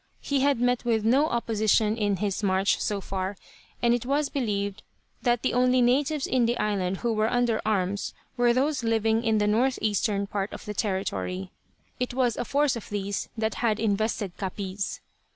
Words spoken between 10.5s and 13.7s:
of the territory. It was a force of these that